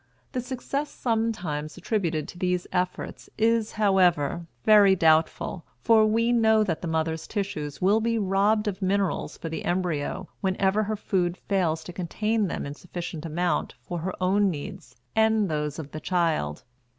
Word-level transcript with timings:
The 0.31 0.41
success 0.41 0.89
sometimes 0.89 1.77
attributed 1.77 2.27
to 2.29 2.39
these 2.39 2.65
efforts 2.73 3.29
is, 3.37 3.73
however, 3.73 4.47
very 4.63 4.95
doubtful, 4.95 5.63
for 5.79 6.07
we 6.07 6.31
know 6.31 6.63
that 6.63 6.81
the 6.81 6.87
mother's 6.87 7.27
tissues 7.27 7.83
will 7.83 7.99
be 8.01 8.17
robbed 8.17 8.67
of 8.67 8.81
minerals 8.81 9.37
for 9.37 9.47
the 9.47 9.63
embryo 9.63 10.27
whenever 10.41 10.81
her 10.81 10.95
food 10.95 11.37
fails 11.37 11.83
to 11.83 11.93
contain 11.93 12.47
them 12.47 12.65
in 12.65 12.73
sufficient 12.73 13.27
amount 13.27 13.75
for 13.83 13.99
her 13.99 14.13
own 14.19 14.49
needs 14.49 14.95
and 15.15 15.49
those 15.49 15.77
of 15.77 15.91
the 15.91 15.99
child. 15.99 16.63